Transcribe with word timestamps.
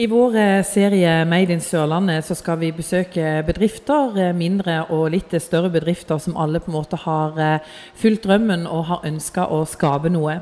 I 0.00 0.06
vår 0.08 0.36
eh, 0.36 0.64
serie 0.64 1.24
Made 1.28 1.52
in 1.52 1.60
Sørlandet 1.60 2.24
så 2.24 2.32
skal 2.32 2.56
vi 2.62 2.70
besøke 2.72 3.42
bedrifter, 3.44 4.14
eh, 4.16 4.30
mindre 4.32 4.78
og 4.88 5.10
litt 5.12 5.34
større 5.44 5.68
bedrifter 5.74 6.16
som 6.16 6.38
alle 6.40 6.62
på 6.64 6.70
en 6.70 6.78
måte 6.78 6.96
har 7.02 7.36
eh, 7.36 7.74
fulgt 8.00 8.24
drømmen 8.24 8.64
og 8.64 8.86
har 8.88 9.04
ønska 9.04 9.44
å 9.52 9.58
skape 9.68 10.08
noe. 10.14 10.38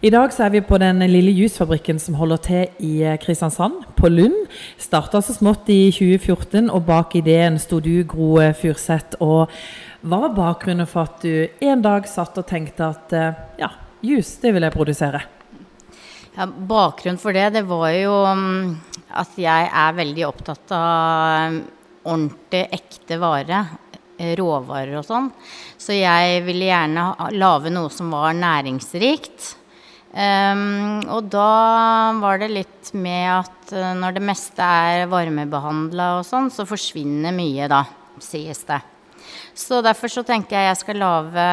I 0.00 0.14
dag 0.16 0.32
så 0.32 0.46
er 0.46 0.56
vi 0.56 0.64
på 0.64 0.80
den 0.80 1.04
lille 1.12 1.36
jusfabrikken 1.36 2.00
som 2.00 2.16
holder 2.16 2.40
til 2.48 2.88
i 2.88 3.12
Kristiansand, 3.20 3.84
på 4.00 4.08
Lund. 4.08 4.48
Starta 4.80 5.20
så 5.20 5.36
smått 5.36 5.68
i 5.68 5.90
2014, 5.92 6.72
og 6.72 6.88
bak 6.88 7.20
ideen 7.20 7.60
sto 7.60 7.84
du, 7.84 8.00
Gro 8.08 8.40
Furseth. 8.56 9.20
Og 9.20 9.52
hva 10.08 10.24
var 10.24 10.36
bakgrunnen 10.40 10.88
for 10.88 11.04
at 11.04 11.20
du 11.20 11.68
en 11.68 11.84
dag 11.84 12.08
satt 12.08 12.40
og 12.40 12.48
tenkte 12.48 12.92
at 12.94 13.16
ja, 13.60 13.74
jus, 14.00 14.38
det 14.40 14.56
vil 14.56 14.64
jeg 14.64 14.80
produsere? 14.80 15.26
Ja, 16.36 16.44
bakgrunnen 16.46 17.18
for 17.18 17.32
det, 17.32 17.48
det 17.54 17.62
var 17.64 17.88
jo 17.96 18.12
mm, 18.36 18.74
at 19.16 19.38
jeg 19.40 19.68
er 19.72 19.94
veldig 19.96 20.24
opptatt 20.28 20.72
av 20.76 21.54
mm, 21.54 21.60
ordentlig, 22.04 22.60
ekte 22.76 23.16
vare. 23.22 23.62
Eh, 24.18 24.34
råvarer 24.36 24.98
og 25.00 25.06
sånn. 25.06 25.30
Så 25.80 25.96
jeg 25.96 26.42
ville 26.44 26.68
gjerne 26.68 27.06
lage 27.36 27.72
noe 27.72 27.88
som 27.92 28.12
var 28.12 28.36
næringsrikt. 28.36 29.54
Um, 30.16 31.02
og 31.12 31.26
da 31.28 32.12
var 32.20 32.40
det 32.40 32.48
litt 32.52 32.92
med 32.96 33.26
at 33.34 33.72
uh, 33.76 33.90
når 33.98 34.16
det 34.16 34.22
meste 34.24 34.64
er 34.64 35.08
varmebehandla 35.12 36.14
og 36.20 36.24
sånn, 36.24 36.48
så 36.52 36.64
forsvinner 36.68 37.34
mye 37.36 37.68
da, 37.68 37.82
sies 38.24 38.62
det. 38.68 38.78
Så 39.56 39.82
derfor 39.84 40.12
så 40.12 40.24
tenker 40.24 40.56
jeg 40.56 40.70
jeg 40.70 40.80
skal 40.80 41.00
lage 41.00 41.44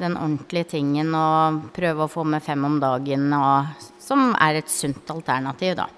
den 0.00 0.14
ordentlige 0.18 0.72
tingen 0.74 1.14
og 1.14 1.68
prøve 1.74 2.06
å 2.06 2.10
få 2.10 2.26
med 2.26 2.42
fem 2.42 2.66
om 2.66 2.80
dagen 2.82 3.28
og 3.34 3.90
som 4.02 4.32
er 4.34 4.60
et 4.60 4.70
sunt 4.70 5.10
alternativ, 5.12 5.76
da. 5.78 5.88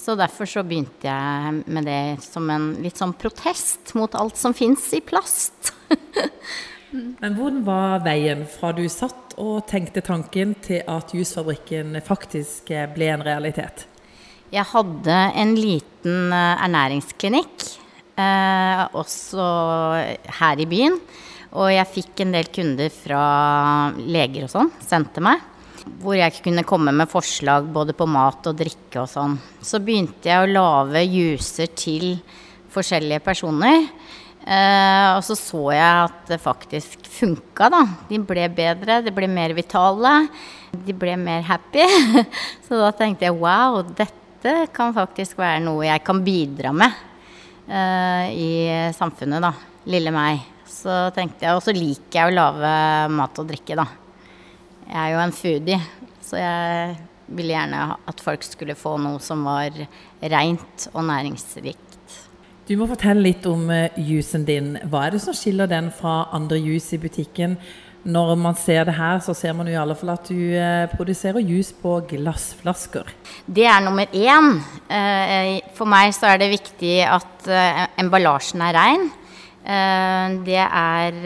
Så 0.00 0.14
derfor 0.16 0.48
så 0.48 0.62
begynte 0.64 1.08
jeg 1.10 1.60
med 1.68 1.84
det 1.84 2.22
som 2.24 2.48
en 2.52 2.72
litt 2.80 2.96
sånn 2.96 3.12
protest 3.20 3.92
mot 3.98 4.14
alt 4.16 4.38
som 4.40 4.54
fins 4.56 4.86
i 4.96 5.02
plast. 5.04 5.74
Men 6.90 7.36
hvordan 7.36 7.60
var 7.66 8.00
veien 8.06 8.46
fra 8.48 8.72
du 8.74 8.86
satt 8.90 9.36
og 9.40 9.66
tenkte 9.70 10.02
tanken, 10.02 10.56
til 10.64 10.82
at 10.90 11.12
jusfabrikken 11.14 12.00
faktisk 12.06 12.72
ble 12.94 13.12
en 13.12 13.26
realitet? 13.26 13.84
Jeg 14.50 14.66
hadde 14.72 15.18
en 15.38 15.52
liten 15.54 16.32
eh, 16.34 16.64
ernæringsklinikk, 16.64 17.66
eh, 18.18 18.82
også 18.98 19.44
her 20.40 20.64
i 20.64 20.66
byen. 20.70 20.98
Og 21.60 21.70
jeg 21.70 21.92
fikk 21.92 22.24
en 22.24 22.34
del 22.34 22.50
kunder 22.54 22.90
fra 22.94 23.22
leger 24.00 24.48
og 24.48 24.52
sånn, 24.52 24.74
sendte 24.82 25.22
meg 25.22 25.44
hvor 26.00 26.16
jeg 26.16 26.40
kunne 26.44 26.64
komme 26.68 26.92
med 26.94 27.10
forslag 27.10 27.66
både 27.72 27.94
på 27.96 28.06
mat 28.08 28.46
og 28.48 28.56
drikke 28.58 29.02
og 29.02 29.10
sånn. 29.10 29.36
Så 29.64 29.80
begynte 29.84 30.30
jeg 30.30 30.44
å 30.44 30.50
lage 30.50 31.02
juicer 31.04 31.70
til 31.76 32.14
forskjellige 32.70 33.22
personer. 33.24 33.88
Eh, 34.40 35.08
og 35.16 35.20
så 35.26 35.36
så 35.36 35.66
jeg 35.74 36.06
at 36.06 36.30
det 36.30 36.40
faktisk 36.40 37.04
funka, 37.12 37.68
da. 37.72 37.82
De 38.08 38.20
ble 38.24 38.46
bedre, 38.54 39.00
de 39.04 39.12
ble 39.14 39.28
mer 39.28 39.52
vitale. 39.56 40.14
De 40.72 40.96
ble 40.96 41.16
mer 41.20 41.44
happy. 41.48 41.84
så 42.66 42.80
da 42.80 42.90
tenkte 42.96 43.28
jeg 43.28 43.36
wow, 43.36 43.82
dette 43.84 44.54
kan 44.72 44.94
faktisk 44.96 45.38
være 45.40 45.60
noe 45.66 45.84
jeg 45.84 46.04
kan 46.06 46.22
bidra 46.24 46.72
med 46.72 46.94
eh, 47.68 48.26
i 48.32 48.50
samfunnet, 48.96 49.44
da. 49.44 49.52
Lille 49.90 50.14
meg. 50.14 50.46
Så 50.70 51.10
tenkte 51.12 51.44
jeg, 51.44 51.56
Og 51.58 51.64
så 51.64 51.74
liker 51.76 52.22
jeg 52.22 52.30
å 52.30 52.36
lage 52.36 52.76
mat 53.12 53.42
og 53.42 53.50
drikke, 53.50 53.76
da. 53.76 53.88
Jeg 54.90 54.98
er 54.98 55.12
jo 55.14 55.18
en 55.22 55.32
foodie, 55.34 55.76
så 56.26 56.38
jeg 56.40 56.94
ville 57.30 57.54
gjerne 57.54 57.82
at 58.10 58.22
folk 58.24 58.42
skulle 58.42 58.74
få 58.74 58.96
noe 58.98 59.20
som 59.22 59.44
var 59.46 59.76
rent 60.32 60.88
og 60.90 61.04
næringsrikt. 61.06 62.16
Du 62.66 62.74
må 62.78 62.88
fortelle 62.90 63.22
litt 63.22 63.46
om 63.46 63.70
jusen 63.98 64.42
din. 64.46 64.72
Hva 64.90 65.04
er 65.06 65.14
det 65.14 65.22
som 65.22 65.34
skiller 65.34 65.70
den 65.70 65.92
fra 65.94 66.24
andre 66.34 66.58
jus 66.58 66.88
i 66.94 66.98
butikken? 67.02 67.54
Når 68.02 68.34
man 68.40 68.58
ser 68.58 68.82
det 68.88 68.96
her, 68.96 69.20
så 69.22 69.34
ser 69.36 69.54
man 69.54 69.68
jo 69.68 69.76
i 69.76 69.78
alle 69.78 69.94
fall 69.98 70.14
at 70.14 70.26
du 70.26 70.38
uh, 70.56 70.90
produserer 70.90 71.44
jus 71.44 71.70
på 71.76 71.98
glassflasker. 72.10 73.14
Det 73.46 73.66
er 73.68 73.82
nummer 73.84 74.10
én. 74.10 74.54
Uh, 74.90 75.70
for 75.76 75.90
meg 75.90 76.14
så 76.16 76.32
er 76.32 76.42
det 76.42 76.50
viktig 76.56 76.94
at 77.06 77.50
emballasjen 78.00 78.66
er 78.66 78.78
rein. 78.78 79.10
Eh, 79.60 80.36
det 80.46 80.62
er 80.62 81.16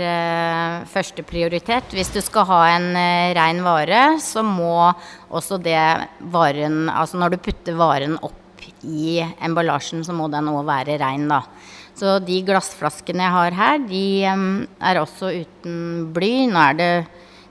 førsteprioritet. 0.91 0.91
første 0.95 1.23
prioritet. 1.23 1.95
Hvis 1.95 2.13
du 2.13 2.21
skal 2.21 2.47
ha 2.51 2.61
en 2.75 2.89
ren 2.95 3.37
rein 3.37 3.63
vare, 3.63 4.19
så 4.21 4.43
må 4.43 4.93
også 5.31 5.61
det 5.63 6.09
varen 6.21 6.89
Altså 6.91 7.17
når 7.17 7.31
du 7.31 7.39
putter 7.39 7.75
varen 7.75 8.19
opp 8.21 8.67
i 8.83 9.21
emballasjen, 9.41 10.05
så 10.05 10.13
må 10.13 10.29
den 10.29 10.49
òg 10.49 10.65
være 10.67 10.99
rein, 10.99 11.29
da. 11.29 11.43
Så 11.95 12.19
de 12.27 12.41
glassflaskene 12.43 13.23
jeg 13.23 13.31
har 13.31 13.55
her, 13.55 13.79
de 13.79 14.25
er 14.27 14.99
også 14.99 15.31
uten 15.31 16.09
bly. 16.15 16.47
Nå 16.51 16.59
er 16.71 16.75
det 16.75 17.07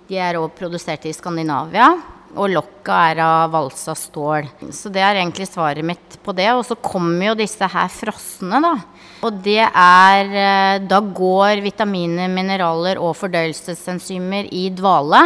De 0.10 0.18
er 0.20 0.36
òg 0.36 0.52
produsert 0.52 1.06
i 1.08 1.14
Skandinavia. 1.16 2.13
Og 2.34 2.50
lokka 2.50 2.96
er 3.12 3.20
av 3.22 3.52
valsa 3.54 3.94
stål. 3.98 4.48
Så 4.74 4.90
det 4.94 5.04
er 5.06 5.20
egentlig 5.20 5.46
svaret 5.50 5.86
mitt 5.86 6.18
på 6.26 6.34
det. 6.34 6.50
Og 6.56 6.64
så 6.66 6.78
kommer 6.82 7.30
jo 7.30 7.36
disse 7.38 7.68
her 7.70 7.92
frosne, 7.94 8.62
da. 8.64 8.74
Og 9.24 9.38
det 9.46 9.62
er 9.64 10.32
eh, 10.34 10.78
Da 10.90 11.00
går 11.00 11.62
vitaminer, 11.64 12.32
mineraler 12.32 13.00
og 13.02 13.16
fordøyelsesenzymer 13.20 14.50
i 14.52 14.66
dvale. 14.74 15.22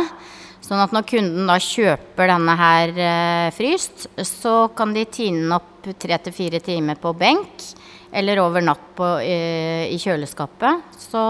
Sånn 0.67 0.81
at 0.83 0.91
når 0.91 1.05
kunden 1.07 1.47
da 1.47 1.55
kjøper 1.63 2.27
denne 2.27 2.55
her 2.59 2.91
eh, 2.99 3.49
fryst, 3.55 4.09
så 4.19 4.67
kan 4.75 4.91
de 4.95 5.05
tine 5.07 5.45
den 5.45 5.55
opp 5.55 5.87
tre 6.01 6.17
til 6.19 6.35
fire 6.35 6.59
timer 6.63 6.99
på 6.99 7.13
benk. 7.15 7.69
Eller 8.11 8.41
over 8.41 8.63
natt 8.63 8.83
på, 8.97 9.07
i, 9.23 9.93
i 9.93 9.99
kjøleskapet. 10.01 10.99
Så 11.07 11.21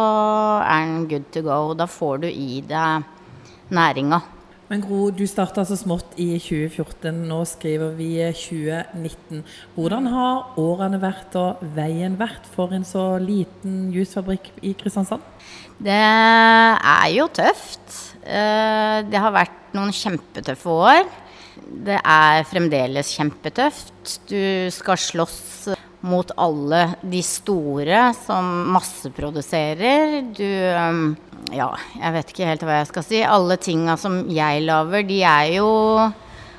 er 0.64 0.88
den 0.88 1.06
good 1.12 1.30
to 1.34 1.46
go. 1.46 1.60
Da 1.78 1.86
får 1.90 2.26
du 2.26 2.28
i 2.32 2.64
deg 2.66 3.06
næringa. 3.74 4.37
Men 4.68 4.82
Gro, 4.84 5.06
du 5.16 5.24
starta 5.30 5.64
så 5.64 5.78
smått 5.80 6.18
i 6.20 6.34
2014. 6.44 7.22
Nå 7.30 7.38
skriver 7.48 7.94
vi 7.96 8.10
2019. 8.36 9.46
Hvordan 9.78 10.10
har 10.12 10.58
årene 10.60 11.00
vært 11.00 11.38
og 11.40 11.62
veien 11.78 12.18
vært 12.20 12.50
for 12.52 12.76
en 12.76 12.84
så 12.88 13.06
liten 13.24 13.94
jusfabrikk 13.96 14.50
i 14.68 14.74
Kristiansand? 14.76 15.24
Det 15.80 15.96
er 15.96 17.08
jo 17.16 17.30
tøft. 17.32 17.86
Eh, 18.28 19.08
det 19.08 19.24
har 19.24 19.36
vært 19.38 19.72
noen 19.78 19.96
kjempetøffe 19.96 20.76
år. 20.76 21.08
Det 21.88 22.02
er 22.04 22.44
fremdeles 22.52 23.14
kjempetøft. 23.16 24.18
Du 24.28 24.68
skal 24.76 25.00
slåss 25.00 25.78
mot 26.08 26.32
alle 26.36 26.90
de 27.08 27.24
store 27.24 28.10
som 28.20 28.52
masseproduserer. 28.76 30.20
Du 30.36 30.44
um, 30.76 31.16
Ja, 31.56 31.70
jeg 31.96 32.12
vet 32.12 32.32
ikke 32.34 32.48
helt 32.50 32.64
hva 32.68 32.80
jeg 32.82 32.88
skal 32.90 33.04
si. 33.08 33.20
Alle 33.24 33.56
tinga 33.62 33.96
som 34.00 34.20
jeg 34.34 34.66
lager, 34.68 35.06
de 35.08 35.20
er 35.24 35.52
jo 35.56 35.68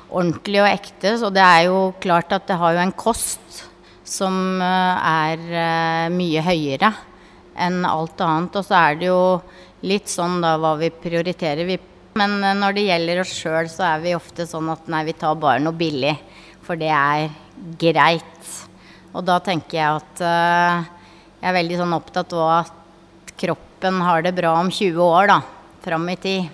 ordentlige 0.09 0.63
og 0.63 0.69
ekte. 0.71 1.11
Så 1.21 1.29
det 1.33 1.43
er 1.45 1.67
jo 1.67 1.91
klart 2.01 2.33
at 2.33 2.47
det 2.49 2.57
har 2.57 2.73
jo 2.73 2.81
en 2.81 2.95
kost 2.97 3.61
som 4.09 4.33
uh, 4.57 4.97
er 4.97 5.43
uh, 5.45 6.07
mye 6.09 6.41
høyere 6.41 6.89
enn 7.59 7.83
alt 7.85 8.23
annet. 8.25 8.57
Og 8.57 8.65
så 8.65 8.79
er 8.79 8.97
det 8.97 9.11
jo 9.11 9.21
litt 9.85 10.09
sånn 10.09 10.39
da 10.41 10.55
hva 10.57 10.73
vi 10.81 10.89
prioriterer. 10.89 11.69
men 12.17 12.35
uh, 12.41 12.57
når 12.57 12.79
det 12.79 12.87
gjelder 12.89 13.21
oss 13.21 13.37
sjøl, 13.43 13.69
så 13.69 13.91
er 13.91 14.03
vi 14.07 14.17
ofte 14.17 14.49
sånn 14.49 14.73
at 14.73 14.89
nei, 14.89 15.05
vi 15.05 15.17
tar 15.21 15.37
bare 15.37 15.61
noe 15.61 15.77
billig. 15.77 16.17
For 16.65 16.81
det 16.81 16.89
er 16.89 17.29
greit. 17.77 18.53
Og 19.13 19.21
da 19.25 19.37
tenker 19.37 19.77
jeg 19.77 20.01
at 20.01 20.21
jeg 20.21 21.49
er 21.49 21.55
veldig 21.55 21.79
sånn 21.79 21.97
opptatt 21.97 22.33
av 22.37 22.51
at 22.59 23.33
kroppen 23.39 23.68
har 23.83 24.21
det 24.21 24.35
bra 24.35 24.53
om 24.59 24.71
20 24.71 25.01
år, 25.01 25.27
da. 25.27 25.41
Fram 25.81 26.09
i 26.09 26.15
tid. 26.15 26.49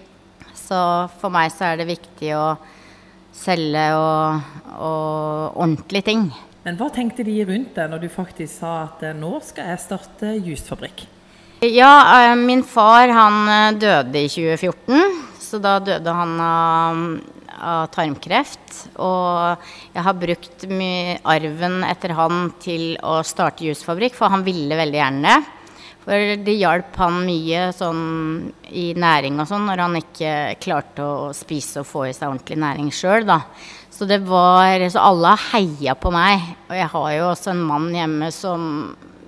Så 0.56 0.78
for 1.20 1.34
meg 1.34 1.52
så 1.54 1.72
er 1.72 1.82
det 1.82 1.90
viktig 1.90 2.32
å 2.38 2.56
selge 3.36 3.86
og, 3.98 4.42
og 4.78 5.58
ordentlige 5.58 6.10
ting. 6.12 6.28
Men 6.66 6.80
hva 6.80 6.90
tenkte 6.94 7.26
de 7.26 7.36
rundt 7.46 7.76
deg 7.78 7.92
når 7.92 8.06
du 8.06 8.10
faktisk 8.10 8.62
sa 8.62 8.76
at 8.88 9.04
eh, 9.06 9.18
nå 9.18 9.38
skal 9.46 9.70
jeg 9.74 9.84
starte 9.84 10.34
jusfabrikk? 10.48 11.06
Ja, 11.66 12.32
uh, 12.32 12.36
min 12.38 12.64
far 12.68 13.10
han 13.14 13.78
døde 13.80 14.26
i 14.26 14.30
2014. 14.30 15.24
Så 15.42 15.62
da 15.62 15.78
døde 15.80 16.14
han 16.14 16.38
av 16.42 17.04
av 17.66 17.88
tarmkreft. 17.94 18.86
Og 19.02 19.66
jeg 19.94 20.06
har 20.06 20.20
brukt 20.20 20.66
arven 20.68 21.78
etter 21.88 22.16
han 22.18 22.50
til 22.62 22.96
å 23.04 23.20
starte 23.26 23.68
jusfabrikk, 23.68 24.16
for 24.18 24.32
han 24.34 24.46
ville 24.46 24.78
veldig 24.78 25.00
gjerne 25.00 25.36
det. 25.36 25.55
For 26.06 26.36
det 26.46 26.54
hjalp 26.60 26.98
han 27.02 27.24
mye 27.26 27.72
sånn 27.74 28.02
i 28.70 28.92
næring 28.94 29.40
og 29.42 29.48
sånn 29.50 29.66
når 29.66 29.82
han 29.82 29.98
ikke 29.98 30.34
klarte 30.62 31.02
å 31.02 31.32
spise 31.34 31.82
og 31.82 31.90
få 31.90 32.04
i 32.06 32.14
seg 32.14 32.30
ordentlig 32.30 32.60
næring 32.62 32.92
sjøl, 32.94 33.26
da. 33.26 33.40
Så 33.90 34.06
det 34.06 34.20
var 34.28 34.84
Så 34.92 35.02
alle 35.02 35.34
har 35.34 35.44
heia 35.54 35.96
på 35.96 36.12
meg. 36.14 36.42
Og 36.70 36.76
jeg 36.78 36.90
har 36.94 37.12
jo 37.16 37.28
også 37.32 37.54
en 37.54 37.64
mann 37.66 37.88
hjemme 37.96 38.30
som 38.36 38.68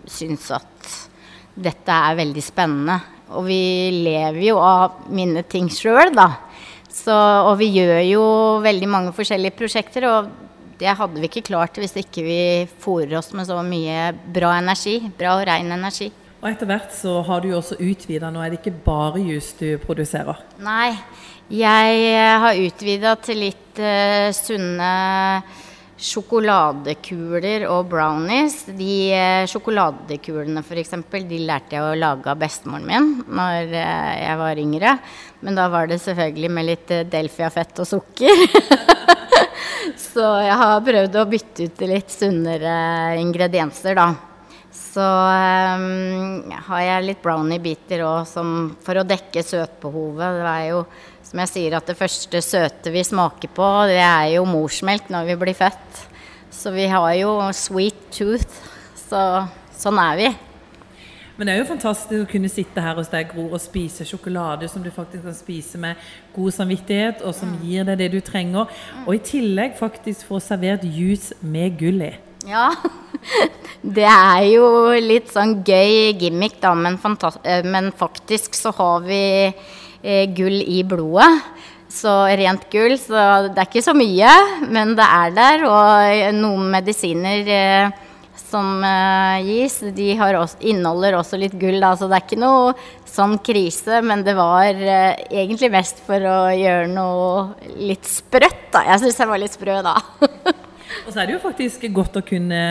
syns 0.06 0.52
at 0.54 0.92
dette 1.58 1.94
er 1.94 2.20
veldig 2.20 2.44
spennende. 2.46 3.00
Og 3.34 3.48
vi 3.48 3.62
lever 4.04 4.44
jo 4.52 4.60
av 4.62 5.08
mine 5.10 5.42
ting 5.50 5.72
sjøl, 5.74 6.14
da. 6.16 6.30
Så, 6.92 7.16
og 7.16 7.58
vi 7.62 7.72
gjør 7.74 8.04
jo 8.06 8.28
veldig 8.64 8.92
mange 8.92 9.16
forskjellige 9.18 9.58
prosjekter. 9.58 10.06
Og 10.12 10.30
det 10.78 10.94
hadde 11.00 11.24
vi 11.24 11.32
ikke 11.32 11.48
klart 11.50 11.80
hvis 11.82 11.98
ikke 12.04 12.28
vi 12.28 12.40
fôrer 12.84 13.18
oss 13.18 13.34
med 13.34 13.50
så 13.50 13.58
mye 13.66 14.12
bra 14.36 14.54
energi. 14.60 15.00
Bra 15.18 15.40
og 15.40 15.48
ren 15.50 15.74
energi. 15.74 16.12
Og 16.38 16.50
etter 16.52 16.70
hvert 16.70 16.92
så 16.94 17.20
har 17.26 17.42
du 17.42 17.50
jo 17.50 17.60
også 17.60 17.80
utvida. 17.82 18.30
Nå 18.30 18.44
er 18.44 18.54
det 18.54 18.60
ikke 18.62 18.78
bare 18.86 19.22
jus 19.26 19.54
du 19.58 19.72
produserer? 19.82 20.44
Nei, 20.62 20.92
jeg 21.50 22.20
har 22.44 22.60
utvida 22.62 23.16
til 23.24 23.42
litt 23.48 23.82
uh, 23.82 24.30
sunne 24.36 24.92
sjokoladekuler 25.98 27.66
og 27.72 27.90
brownies. 27.90 28.60
De 28.70 28.92
uh, 29.18 29.48
sjokoladekulene 29.50 30.62
f.eks. 30.62 30.94
de 31.26 31.42
lærte 31.42 31.80
jeg 31.80 31.82
å 31.88 31.98
lage 31.98 32.30
av 32.30 32.38
bestemoren 32.44 32.86
min 32.86 33.10
når 33.26 33.74
uh, 33.74 34.14
jeg 34.22 34.38
var 34.44 34.62
yngre. 34.62 34.94
Men 35.42 35.58
da 35.58 35.66
var 35.74 35.90
det 35.90 35.98
selvfølgelig 36.06 36.54
med 36.54 36.70
litt 36.70 36.96
Delfia-fett 37.10 37.82
og 37.82 37.90
sukker. 37.96 38.46
Så 40.14 40.30
jeg 40.44 40.62
har 40.62 40.86
prøvd 40.86 41.18
å 41.18 41.28
bytte 41.30 41.66
ut 41.66 41.86
litt 41.90 42.14
sunnere 42.14 42.78
ingredienser, 43.18 43.98
da. 43.98 44.27
Så 44.98 45.06
um, 45.06 46.48
har 46.50 46.80
jeg 46.82 47.04
litt 47.06 47.20
brownie-biter 47.22 48.02
for 48.26 48.98
å 48.98 49.06
dekke 49.06 49.44
søtbehovet. 49.46 50.40
Det 50.40 50.48
er 50.50 50.64
jo, 50.72 50.80
som 51.28 51.42
jeg 51.44 51.52
sier, 51.52 51.76
at 51.78 51.86
det 51.86 52.00
første 52.00 52.42
søte 52.42 52.94
vi 52.96 53.04
smaker 53.06 53.52
på, 53.54 53.68
det 53.92 54.02
er 54.02 54.32
jo 54.40 54.48
morsmelk 54.50 55.12
når 55.14 55.30
vi 55.30 55.38
blir 55.44 55.60
født. 55.60 56.02
Så 56.50 56.74
vi 56.74 56.90
har 56.90 57.12
jo 57.20 57.38
sweet 57.54 58.10
tooth. 58.10 58.58
Så 58.98 59.22
sånn 59.78 60.02
er 60.02 60.18
vi. 60.18 60.34
Men 61.38 61.46
det 61.46 61.54
er 61.54 61.62
jo 61.62 61.70
fantastisk 61.76 62.24
å 62.24 62.32
kunne 62.34 62.50
sitte 62.50 62.82
her 62.82 62.98
hos 62.98 63.14
deg, 63.14 63.30
Gro, 63.30 63.52
og 63.52 63.62
spise 63.62 64.08
sjokolade 64.10 64.66
som 64.72 64.82
du 64.82 64.90
faktisk 64.90 65.28
kan 65.30 65.38
spise 65.38 65.78
med 65.78 66.08
god 66.34 66.56
samvittighet, 66.58 67.22
og 67.22 67.38
som 67.38 67.54
gir 67.62 67.86
deg 67.86 68.02
det 68.02 68.16
du 68.18 68.24
trenger. 68.26 68.74
Og 69.06 69.14
i 69.14 69.22
tillegg 69.22 69.78
faktisk 69.78 70.26
få 70.26 70.42
servert 70.42 70.90
juice 70.90 71.38
med 71.46 71.78
gull 71.78 72.02
i. 72.02 72.16
Ja. 72.48 72.72
Det 73.98 74.08
er 74.08 74.44
jo 74.50 74.68
litt 75.04 75.30
sånn 75.32 75.62
gøy 75.68 76.16
gimmick, 76.20 76.58
da, 76.64 76.74
men, 76.76 76.98
eh, 77.44 77.64
men 77.64 77.92
faktisk 77.96 78.56
så 78.58 78.74
har 78.76 79.06
vi 79.06 79.22
eh, 79.48 80.26
gull 80.36 80.60
i 80.64 80.82
blodet. 80.88 81.30
Så 81.92 82.12
rent 82.40 82.66
gull, 82.72 82.98
så 83.00 83.48
det 83.48 83.62
er 83.62 83.70
ikke 83.70 83.86
så 83.86 83.94
mye, 83.96 84.32
men 84.68 84.92
det 84.98 85.06
er 85.08 85.32
der. 85.38 85.64
Og 85.70 86.36
noen 86.36 86.68
medisiner 86.74 87.52
eh, 87.54 87.96
som 88.42 88.84
eh, 88.84 89.48
gis, 89.48 89.80
de 89.96 90.12
også, 90.18 90.60
inneholder 90.68 91.20
også 91.20 91.40
litt 91.40 91.56
gull, 91.60 91.80
da, 91.84 91.94
så 91.96 92.10
det 92.10 92.20
er 92.20 92.28
ikke 92.28 92.44
noe 92.44 92.76
sånn 93.08 93.38
krise. 93.44 94.02
Men 94.04 94.24
det 94.28 94.36
var 94.40 94.72
eh, 94.76 95.26
egentlig 95.32 95.72
mest 95.74 96.04
for 96.08 96.24
å 96.28 96.40
gjøre 96.56 96.92
noe 96.92 97.76
litt 97.80 98.08
sprøtt, 98.10 98.68
da. 98.76 98.88
Jeg 98.92 99.06
syns 99.06 99.22
jeg 99.24 99.32
var 99.32 99.44
litt 99.46 99.60
sprø 99.60 99.82
da. 99.86 100.00
Og 101.08 101.14
så 101.14 101.22
er 101.22 101.30
det 101.30 101.38
jo 101.38 101.44
faktisk 101.46 101.86
godt 101.96 102.18
å 102.20 102.26
kunne 102.28 102.62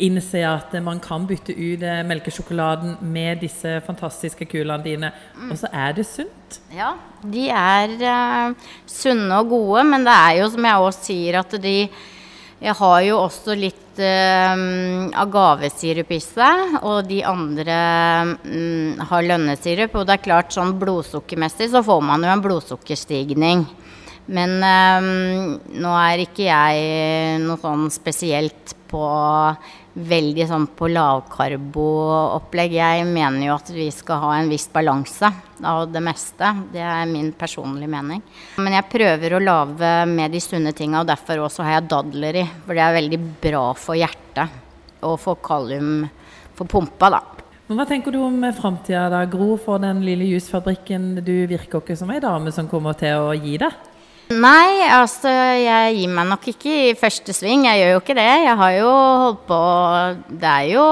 innse 0.00 0.40
at 0.48 0.72
man 0.80 1.00
kan 1.02 1.26
bytte 1.28 1.52
ut 1.52 1.82
eh, 1.84 2.00
melkesjokoladen 2.08 2.94
med 3.04 3.42
disse 3.44 3.82
fantastiske 3.84 4.48
kulene 4.48 4.80
dine, 4.80 5.10
mm. 5.36 5.50
og 5.52 5.60
så 5.60 5.68
er 5.68 5.92
det 5.98 6.06
sunt. 6.08 6.56
Ja, 6.72 6.94
de 7.20 7.44
er 7.52 7.92
uh, 8.00 8.72
sunne 8.88 9.42
og 9.42 9.52
gode, 9.52 9.84
men 9.92 10.08
det 10.08 10.16
er 10.16 10.40
jo 10.40 10.48
som 10.54 10.68
jeg 10.70 10.88
også 10.88 11.06
sier, 11.10 11.38
at 11.42 11.60
de 11.60 11.76
jeg 12.62 12.78
har 12.78 12.98
jo 13.02 13.16
også 13.18 13.56
litt 13.58 14.00
uh, 14.00 14.56
agavesirup 15.18 16.12
i 16.14 16.20
seg, 16.22 16.76
og 16.80 17.08
de 17.10 17.20
andre 17.26 17.78
um, 18.46 19.00
har 19.10 19.26
lønnesirup. 19.26 19.98
Og 19.98 20.06
det 20.06 20.14
er 20.16 20.26
klart, 20.30 20.54
sånn 20.54 20.76
blodsukkermessig 20.80 21.72
så 21.74 21.82
får 21.84 22.04
man 22.06 22.24
jo 22.24 22.30
en 22.30 22.44
blodsukkerstigning. 22.44 23.66
Men 24.26 24.58
um, 24.62 25.56
nå 25.82 25.92
er 25.98 26.22
ikke 26.22 26.46
jeg 26.46 27.40
noe 27.42 27.58
sånn 27.58 27.88
spesielt 27.90 28.76
på 28.92 29.02
veldig 29.92 30.44
sånn 30.48 30.66
på 30.76 30.88
lavkarbo-opplegg. 30.92 32.76
Jeg 32.78 33.04
mener 33.08 33.44
jo 33.48 33.56
at 33.56 33.72
vi 33.74 33.88
skal 33.92 34.22
ha 34.22 34.30
en 34.38 34.48
viss 34.52 34.68
balanse 34.72 35.28
av 35.68 35.90
det 35.92 36.02
meste. 36.04 36.48
Det 36.72 36.80
er 36.80 37.04
min 37.10 37.32
personlige 37.36 37.90
mening. 37.92 38.22
Men 38.62 38.78
jeg 38.78 38.88
prøver 38.92 39.36
å 39.36 39.42
lage 39.42 39.92
med 40.08 40.32
de 40.32 40.40
sunne 40.44 40.72
tinga, 40.76 41.02
og 41.02 41.10
derfor 41.10 41.44
også 41.44 41.66
har 41.66 41.80
jeg 41.80 41.90
dadler 41.92 42.40
i. 42.40 42.46
For 42.64 42.78
det 42.78 42.86
er 42.86 42.98
veldig 43.00 43.20
bra 43.42 43.66
for 43.76 43.98
hjertet 43.98 45.02
og 45.02 45.18
for 45.20 45.40
kalium 45.44 46.06
for 46.56 46.68
pumpa, 46.68 47.10
da. 47.12 47.22
Men 47.68 47.78
Hva 47.78 47.86
tenker 47.88 48.12
du 48.12 48.20
om 48.20 48.42
framtida, 48.56 49.24
Gro, 49.32 49.54
for 49.60 49.80
den 49.82 50.02
lille 50.04 50.26
jusfabrikken? 50.28 51.14
Du 51.24 51.34
virker 51.48 51.80
ikke 51.80 51.96
som 51.96 52.10
ei 52.12 52.20
dame 52.22 52.52
som 52.52 52.68
kommer 52.68 52.96
til 52.98 53.28
å 53.28 53.32
gi 53.36 53.56
deg? 53.60 53.91
Nei, 54.30 54.86
altså 54.86 55.28
jeg 55.58 55.96
gir 55.98 56.12
meg 56.14 56.28
nok 56.30 56.46
ikke 56.54 56.72
i 56.92 56.94
første 56.98 57.34
sving. 57.36 57.66
Jeg 57.66 57.82
gjør 57.82 57.90
jo 57.96 58.00
ikke 58.00 58.16
det. 58.16 58.30
Jeg 58.46 58.56
har 58.62 58.74
jo 58.78 58.92
holdt 59.24 59.42
på 59.48 59.60
Det 60.30 60.52
er 60.52 60.68
jo 60.72 60.84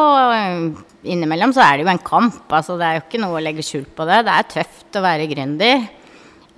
Innimellom 1.01 1.55
så 1.57 1.63
er 1.65 1.79
det 1.79 1.87
jo 1.87 1.93
en 1.95 2.03
kamp. 2.05 2.43
Altså 2.53 2.77
det 2.77 2.85
er 2.85 2.99
jo 2.99 3.05
ikke 3.07 3.23
noe 3.23 3.39
å 3.39 3.45
legge 3.45 3.65
skjul 3.65 3.87
på 3.97 4.05
det. 4.09 4.21
Det 4.27 4.35
er 4.35 4.51
tøft 4.51 4.99
å 4.99 5.05
være 5.07 5.29
gründer. 5.31 5.87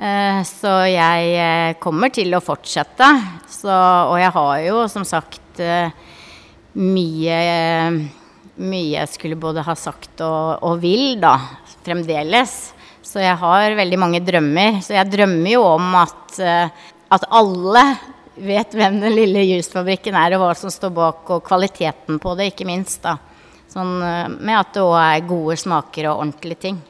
Eh, 0.02 0.40
så 0.48 0.72
jeg 0.90 1.28
eh, 1.38 1.76
kommer 1.82 2.10
til 2.10 2.34
å 2.34 2.42
fortsette. 2.42 3.06
Så, 3.46 3.70
og 3.70 4.16
jeg 4.18 4.32
har 4.34 4.56
jo 4.64 4.82
som 4.90 5.06
sagt 5.06 5.62
eh, 5.62 5.92
mye 6.80 7.38
Mye 8.62 8.98
jeg 8.98 9.08
skulle 9.08 9.38
både 9.40 9.62
ha 9.64 9.72
sagt 9.78 10.20
og, 10.20 10.58
og 10.60 10.82
vil, 10.82 11.14
da. 11.22 11.32
Fremdeles. 11.86 12.52
Så 13.02 13.22
jeg 13.22 13.34
har 13.38 13.76
veldig 13.76 13.99
mange 13.99 14.22
drømmer. 14.25 14.81
Så 14.84 14.94
jeg 14.96 15.10
drømmer 15.10 15.50
jo 15.52 15.62
om 15.66 15.94
at, 16.00 16.38
eh, 16.38 16.69
at 17.12 17.26
alle 17.31 17.84
vet 18.37 18.75
hvem 18.75 19.00
den 19.02 19.14
lille 19.16 19.44
jusfabrikken 19.56 20.16
er, 20.16 20.37
og 20.37 20.46
hva 20.46 20.54
som 20.56 20.72
står 20.72 20.94
bak, 20.96 21.31
og 21.31 21.44
kvaliteten 21.44 22.20
på 22.22 22.37
det, 22.38 22.52
ikke 22.52 22.69
minst. 22.69 23.02
da. 23.02 23.19
Sånn, 23.72 24.02
eh, 24.02 24.28
med 24.28 24.58
at 24.58 24.72
det 24.75 24.82
òg 24.82 24.99
er 25.00 25.28
gode 25.28 25.56
smaker 25.56 26.10
og 26.10 26.22
ordentlige 26.25 26.60
ting. 26.60 26.81